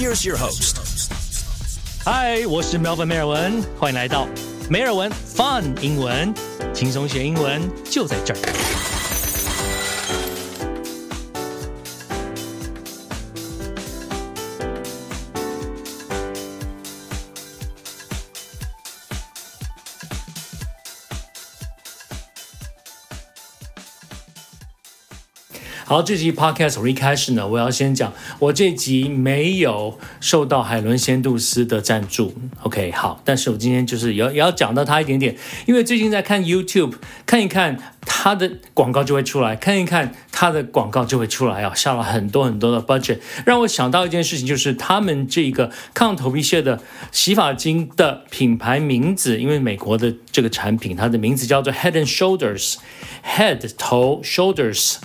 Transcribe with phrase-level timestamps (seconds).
[0.00, 0.78] Here's your host.
[2.06, 4.26] 嗨，我是 Melvin 梅尔文，欢迎来到
[4.70, 6.32] 梅尔文 Fun 英文，
[6.72, 8.79] 轻松学英文就在这儿。
[25.90, 36.92] 好，这集 podcast 我一开始呢，我要先讲，我这集没有受到海伦仙度斯的赞助，OK，好，但是我今天就是要也要讲到他一点点，因为最近在看 YouTube，
[37.26, 46.80] 看一看他的广告就会出来，看一看他的广告就会出来啊，下了很多很多的 budget，让我想到一件事情，就是他们这个抗头皮屑的
[47.10, 54.98] 洗发精的品牌名字，因为美国的这个产品，它的名字叫做 Head and Shoulders，Head 头 Shoulders。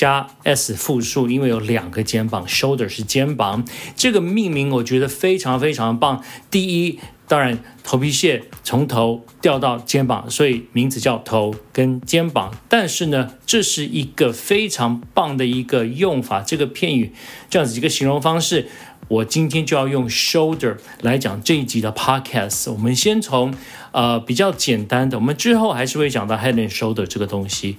[0.00, 3.62] 加 s 复数，因为有两个肩膀，shoulder 是肩膀，
[3.94, 6.24] 这个命名我觉得非常非常棒。
[6.50, 12.50] 第一，当然头皮屑从头掉到肩膀，所以名字叫头跟肩膀。
[12.66, 17.12] 但是呢，这是一个非常棒的一个用法，这个片语
[17.50, 18.68] 这样子一个形容方式，
[19.08, 22.72] 我今天就要用 shoulder 来讲这一集的 podcast。
[22.72, 23.52] 我们先从
[23.92, 27.76] 呃比较简单的，我们之后还是会讲到 head and shoulder 这个东西。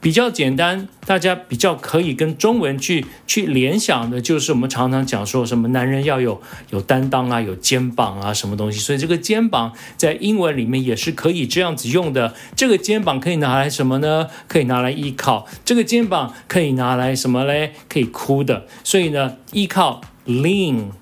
[0.00, 8.78] 比较简单，大家比较可以跟中文去去联想的，就是我们常常讲说什么男人要有有担当啊，有肩膀啊，什么东西。
[8.78, 12.34] 所以这个肩膀在英文里面也是可以这样子用的。
[12.56, 14.28] 这个肩膀可以拿来什么呢？
[14.48, 15.46] 可以拿来依靠。
[15.66, 17.74] 这个肩膀可以拿来什么嘞？
[17.86, 18.66] 可以哭的。
[18.82, 20.92] 所以呢，依靠 lean。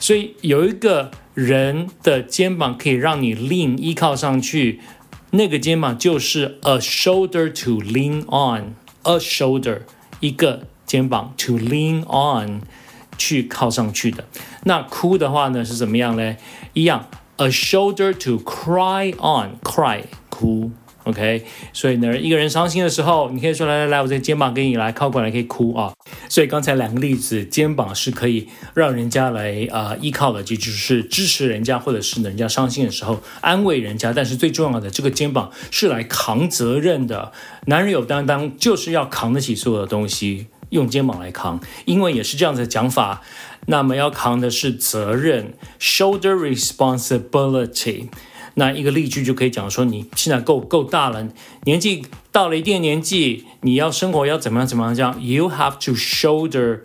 [0.00, 4.80] 所以有一个人的肩膀可以让你 lean 依靠上去。
[5.32, 9.82] 那个肩膀就是 a shoulder to lean on，a shoulder
[10.18, 12.62] 一个肩膀 to lean on
[13.16, 14.24] 去靠上去的。
[14.64, 16.36] 那哭的话呢是怎么样嘞？
[16.72, 20.72] 一样，a shoulder to cry on，cry 哭。
[21.10, 25.92] OK，所以呢，一个人伤心的时候，你可以说来来来，我这肩膀给你来靠过来，可以哭啊。
[26.28, 34.12] 所以刚才两个例子，肩膀是可以让人家来啊依靠的，就就是支持人家，或者是人家伤心的时候安慰人家。
[34.12, 37.32] 但是最重要的，这个肩膀是来扛责任的。
[37.66, 41.60] 男人有担当，就是要扛得起所有的东西，用肩膀来扛。
[41.86, 43.22] 英文也是这样子的讲法，
[43.66, 48.08] 那么要扛的是责任，shoulder responsibility。
[48.54, 51.28] 那一个例句就可以讲说，你现在够够大了，
[51.64, 56.80] 年纪到了一定年纪，你要生活要怎么样怎么样这样，you have to shoulder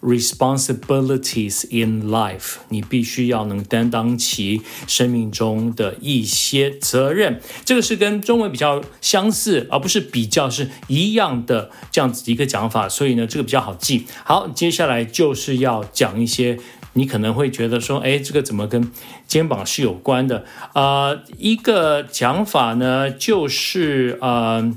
[0.00, 7.40] responsibilities in life，你必须要能担当起生命中的一些责任。
[7.66, 14.06] 这个是跟中文比较相似，而不是比较是一样的这样子一个讲法，所以呢，这个比较好记。
[14.24, 16.58] 好，接下来就是要讲一些。
[16.94, 18.90] 你可能会觉得说，哎，这个怎么跟
[19.28, 20.44] 肩膀是有关的？
[20.72, 24.74] 啊，一个讲法呢，就是呃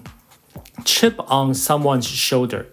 [0.85, 2.65] ，chip on someone's shoulder。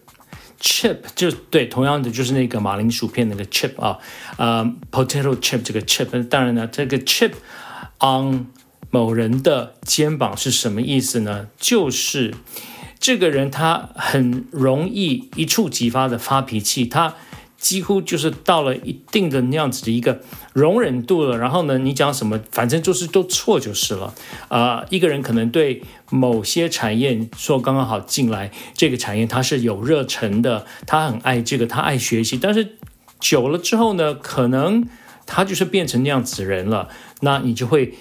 [0.60, 3.96] chip 就对，同样的就是那个马铃薯片那个 chip 啊，
[4.36, 6.28] 呃，potato chip 这个 chip。
[6.28, 7.32] 当然呢，这个 chip
[8.00, 8.46] on
[8.90, 11.48] 某人的肩膀是什么意思呢？
[11.58, 12.34] 就是
[12.98, 17.14] 这个人他很容易一触即发的发脾气，他。
[17.60, 20.20] 几乎就是到了一定的那样子的一个
[20.54, 24.14] 容忍度了，然后呢，你讲什么，反正就是都错就是了。
[24.48, 32.76] 啊，一个人可能对某些产业说刚刚好进来这个产业，他是有热忱的，他很爱这个，他爱学习，但是
[33.20, 34.88] 久了之后呢，可能
[35.26, 36.88] 他就是变成那样子人了，
[37.20, 37.94] 那你就会。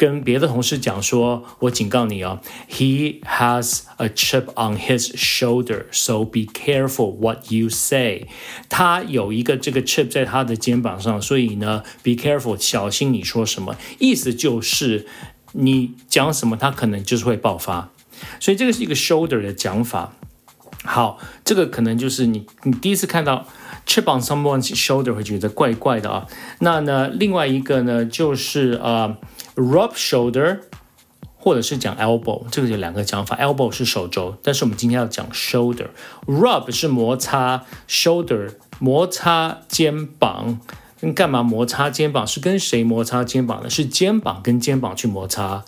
[0.00, 2.40] 跟别的同事讲说，我警告你哦
[2.70, 8.26] ，He has a chip on his shoulder, so be careful what you say。
[8.70, 13.76] 他有一个这个 chip 在他的肩膀上，所以呢，be careful，小心你说什么。
[13.98, 15.06] 意思就是
[15.52, 17.90] 你讲什么，他可能就是会爆发。
[18.40, 20.14] 所以这个是一个 shoulder 的讲法。
[20.82, 23.46] 好，这个可能就是你你第一次看到
[23.86, 26.26] chip on someone's shoulder 会觉得怪怪的啊。
[26.60, 29.14] 那呢，另外一个呢，就是呃。
[29.60, 30.60] Rub shoulder，
[31.36, 33.36] 或者是讲 elbow，这个有两个讲法。
[33.36, 35.88] Elbow 是手肘，但是我们今天要讲 shoulder。
[36.26, 40.60] Rub 是摩擦，shoulder 摩擦肩膀。
[40.98, 42.26] 跟干嘛摩擦肩膀？
[42.26, 43.70] 是跟谁摩擦肩膀呢？
[43.70, 45.64] 是肩膀跟肩膀去摩擦。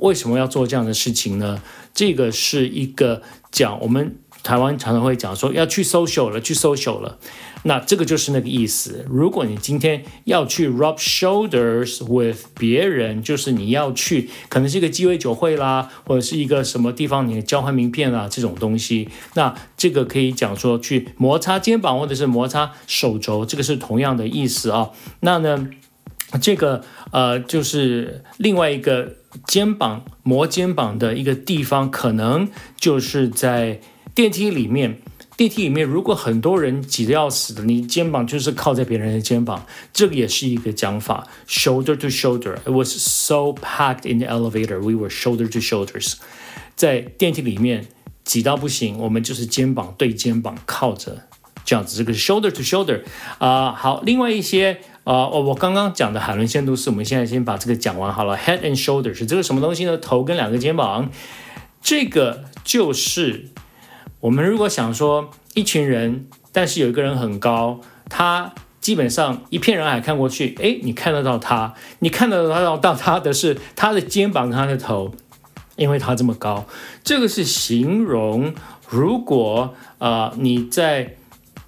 [0.00, 1.62] 为什么要做这样的事情呢？
[1.94, 7.18] 这个是一个讲我们台湾常常会讲说要去 social 了，去 social 了，
[7.62, 9.06] 那这个就是那个意思。
[9.08, 24.90] 如果你今天要去 rub shoulders with 别人，就是你要去，可能是一个鸡尾酒会啦，或者是一个什么地方你交换名片啦这种东西，那这个可以讲说去摩擦肩膀或者是摩擦手肘，这个是同样的意思啊。
[25.20, 25.70] 那呢，
[26.42, 29.14] 这个呃就是另外一个
[29.46, 32.46] 肩膀磨肩膀的一个地方，可能
[32.78, 33.80] 就是在。
[34.14, 35.00] 电梯里面，
[35.36, 42.54] 电梯里面如果很多人挤得要死的，你肩膀就是靠在别人的肩膀，这个也是一个讲法，shoulder to shoulder。
[42.64, 46.14] It was so packed in the elevator, we were shoulder to shoulders。
[46.76, 47.88] 在电梯里面
[48.22, 51.22] 挤到不行，我们就是肩膀对肩膀靠着，
[51.64, 53.02] 这样子，这个是 shoulder to shoulder。
[53.38, 58.36] 啊，好，另外一些啊，我我刚刚讲的海伦线度是我们现在先把这个讲完好了。
[58.36, 59.98] Head and shoulders 这个什么东西呢？
[59.98, 61.10] 头跟两个肩膀，
[61.82, 63.48] 这个就是。
[64.24, 75.14] 我们如果想说一群人，但是有一个人很高，他基本上一片人海看过去，哎，你看得到他，你看得到到他的是他的肩膀跟他的头，
[75.76, 76.64] 因为他这么高。
[77.02, 78.54] 这个是形容，
[78.88, 81.16] 如果呃你在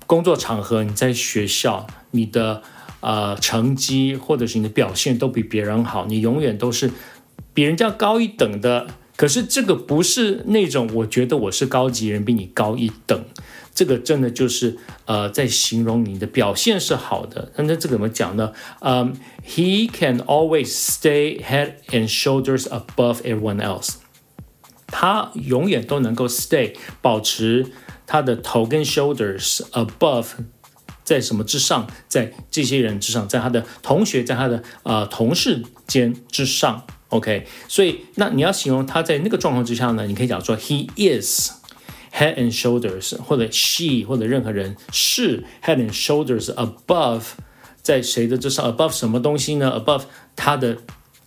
[0.07, 2.63] 工作场合，你在学校，你的
[3.01, 6.91] 呃成绩或者是你的表现都比别人好，你永远都是
[7.53, 8.87] 比人家高一等的。
[9.17, 13.25] 可是这个不是那种我觉得我是高级人，比你高一等，
[13.75, 14.77] 这个真的就是
[15.07, 17.51] 呃在形容你的表现是好的。
[17.57, 18.53] 那那这个怎么讲呢？
[18.81, 23.95] 嗯，He can always stay head and shoulders above everyone else。
[24.89, 27.73] 他永远都能够 stay 保持
[28.07, 30.27] 他的头跟 shoulders above
[31.03, 36.87] 在什么之上，在这些人之上，在他的同学，在他的呃同事间之上。
[37.11, 40.07] OK，所以那你要形容他在那个状况之下呢？
[40.07, 41.53] 你可以讲说 He is
[42.13, 47.23] head and shoulders，或者 she 或者任何人是 head and shoulders above，
[47.81, 50.03] 在谁的之上？above 什么东西呢？above
[50.35, 50.79] 他的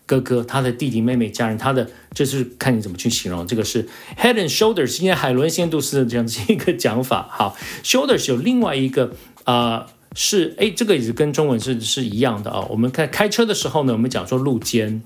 [0.05, 3.47] 哥哥、他的弟弟、妹妹、家人，他的这是看你怎么去形容。
[3.47, 3.87] 这个是
[4.17, 7.29] head and shoulders，今天海伦仙度斯的这样子一个讲法。
[7.31, 9.13] 好，shoulders 有另外一个
[9.45, 12.67] 啊，是哎，这个也是跟中文是是一样的啊。
[12.69, 15.01] 我们开开车的时候呢，我们讲说路肩。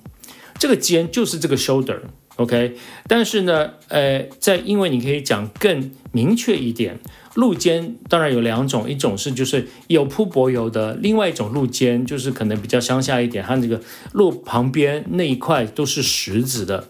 [0.59, 2.75] 这个肩就是这个 shoulder，OK，
[3.07, 7.00] 但是呢，呃，在因为你可以讲更明确一点，
[7.33, 13.81] 路肩当然有两种，一种是就是有铺柏油的，另外一种路肩就是可能比较乡下一点，它那个
[14.13, 16.89] 路旁边那一块都是石子的，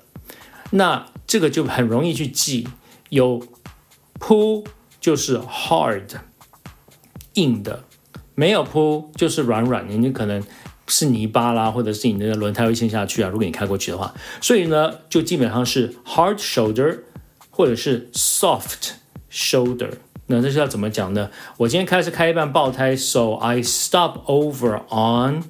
[0.71, 2.67] 那这个就很容易去记，
[3.09, 3.41] 有
[4.19, 4.63] 铺
[5.01, 6.03] 就是 hard
[7.33, 7.83] 硬的，
[8.35, 10.43] 没有铺就是软软的，你可能。
[10.87, 13.29] 是泥巴啦，或者是你的轮胎会陷下去啊。
[13.29, 16.99] 如果你开过去的话，所以呢，就基本上是 hard shoulder
[17.49, 18.91] 或者是 soft
[19.31, 19.91] shoulder。
[20.27, 21.29] 那这是要怎么讲呢？
[21.57, 25.43] 我今天开是开一半爆胎，so I stop over on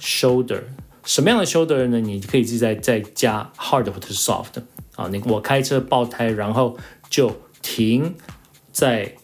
[0.00, 0.62] shoulder。
[1.04, 2.00] 什么样的 shoulder 呢？
[2.00, 4.62] 你可以自己再再加 hard 或者是 soft
[4.96, 5.08] 啊。
[5.08, 6.76] 你我开车爆胎，然后
[7.08, 8.14] 就停
[8.72, 9.14] 在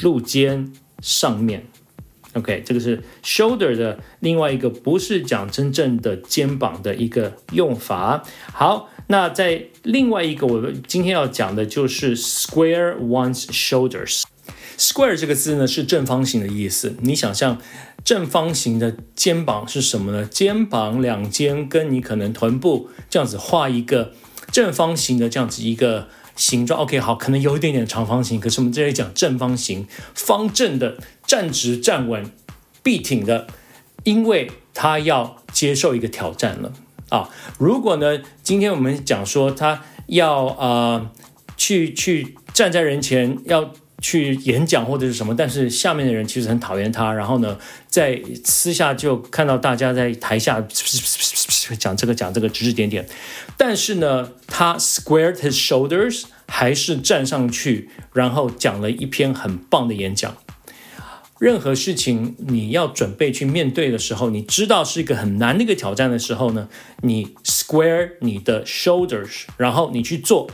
[0.00, 1.66] 路肩上面。
[2.36, 8.22] OK，这个是 shoulder 的另外一个，不是讲真正的肩膀的一个用法。
[8.52, 14.24] 好，那在另外一个，我今天要讲的就是 square one's shoulders。
[14.76, 16.94] square 这个字呢是正方形的意思。
[17.00, 17.58] 你想象
[18.04, 20.26] 正方形的肩膀是什么呢？
[20.26, 24.12] 肩膀两肩跟你可能臀部这样子画一个
[24.52, 26.08] 正方形的这样子一个。
[26.36, 32.30] 形状 OK 好，可能有一点点长方形，可是我们这里讲正方形，方正的，站直站稳，
[32.82, 33.48] 必挺的，
[34.04, 36.72] 因为他要接受一个挑战了
[37.08, 37.30] 啊！
[37.58, 41.10] 如果呢，今天我们讲说他要呃
[41.56, 43.72] 去去站在人前要
[44.06, 47.58] 去演讲或者是什么，但是下面的人其实很讨厌他，然后呢，
[47.88, 50.64] 在私下就看到大家在台下
[51.76, 53.04] 讲这个讲这个指指点点，
[53.56, 60.36] 但是呢，他 squared his shoulders，还是站上去，然后讲了一篇很棒的演讲。
[61.40, 66.68] 任何事情你要准备去面对的时候，你知道是一个很难的一个挑战的时候呢，
[67.02, 70.48] 你 square 你的 shoulders，然后你去做。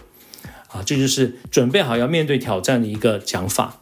[0.73, 3.79] 啊，这就是准备好要面对挑战的一个讲法。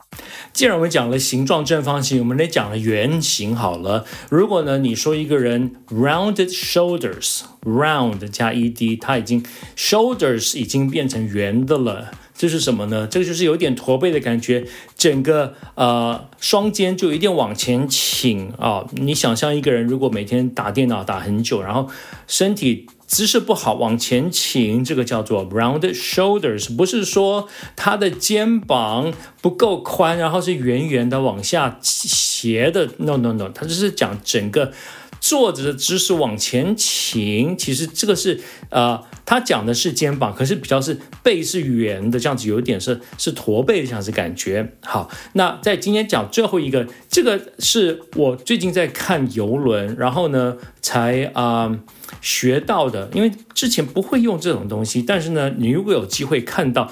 [0.53, 4.05] 既然我们讲了形状正方形，我们来讲了圆形好了。
[4.29, 9.45] 如果呢，你说一个人 rounded shoulders，round 加 ed，他已经
[9.77, 13.07] shoulders 已经变成圆的了，这是什么呢？
[13.07, 14.67] 这个就是有点驼背的感觉，
[14.97, 18.85] 整个呃双肩就有点往前倾啊。
[18.91, 21.89] 你想象一个人如果每天打电脑打很久，然后
[22.27, 22.89] 身体。
[23.11, 29.13] 姿势不好往前倾，这个叫做 round shoulders，不是说他的肩膀
[29.43, 34.73] 不够宽，然后是圆圆的往下斜的，no no no，他就是讲整个。
[35.21, 44.73] 坐着的姿势往前倾，其实这个是呃，他讲的是肩膀，可是比较是背是圆的，这样子有点是是驼背的这样子感觉。
[44.83, 51.79] 好，那在今天讲最后一个，这个是我最近在看游轮，然后呢才啊
[52.23, 56.91] 学到的，因为之前不会用这种东西，但是呢，你如果有机会看到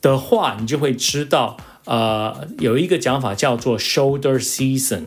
[0.00, 5.02] 的话，你就会知道，呃，有一个讲法叫做 shoulder season。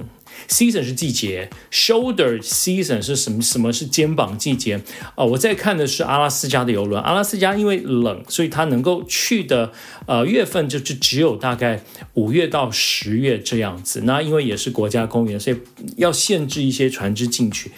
[0.48, 3.41] Season 是季节，Shoulder season 是什么？
[3.41, 4.81] 什么是肩膀季节？
[5.15, 7.01] 啊，我在看的是阿拉斯加的游轮。
[7.01, 9.72] 阿拉斯加因为冷，所以它能够去的
[10.05, 14.01] 呃月份就就只有大概五月到十月这样子。
[14.05, 15.58] 那因为也是国家公园，所以
[15.98, 17.72] 要限制一些船只进去。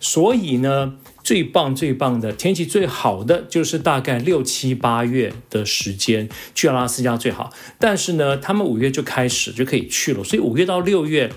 [0.00, 0.94] 所以呢，
[1.24, 7.52] 最棒最棒的天气最好的就是大概六七八月的时间去阿拉斯加最好。
[7.78, 11.30] 但是呢，他们五月就开始就可以去了，所以五月到六月。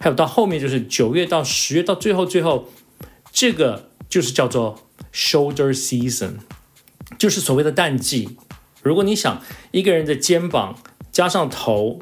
[0.00, 2.68] 还有到后面就是九月到十月，到最后最后，
[3.32, 6.34] 这个就是叫做 shoulder season，
[7.18, 8.36] 就是所谓的淡季。
[8.82, 10.78] 如果你想一个人的肩膀
[11.10, 12.00] 加上头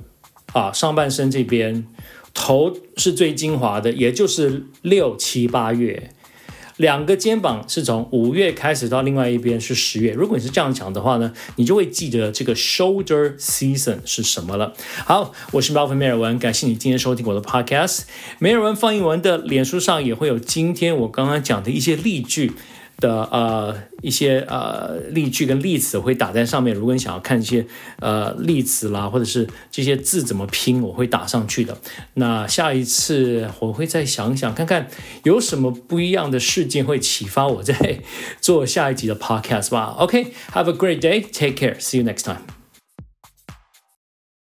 [0.52, 1.86] 啊，上半身这边
[2.34, 6.12] 头是最精华的，也就是六七八月。
[6.76, 10.12] 两个肩膀是从五月开始到另外一边是十月。
[10.12, 14.75] 如果你是这样讲的话呢，你就会记得这个 shoulder season 是什么了。
[15.04, 18.02] 好，我是 Melvin 梅尔文，感谢你今天收听我的 podcast。
[18.38, 22.52] 梅尔文放英文的脸书上也会有今天我刚刚讲的一些例句。
[22.98, 26.74] 的呃一些呃例句跟例子会打在上面。
[26.74, 27.66] 如果你想要看一些
[28.00, 31.76] 呃例子啦，或者是这些字怎么拼，我会打上去的。
[32.14, 34.88] 那下一次我会再想想看看
[35.24, 38.00] 有什么不一样的事件会启发我在
[38.40, 39.94] 做下一集的 podcast 吧。
[39.98, 42.55] OK，have a great day，take care，see you next time。